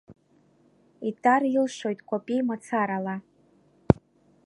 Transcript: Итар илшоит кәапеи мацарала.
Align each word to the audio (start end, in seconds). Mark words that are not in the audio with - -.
Итар 1.07 1.41
илшоит 1.57 1.99
кәапеи 2.07 2.41
мацарала. 2.47 3.15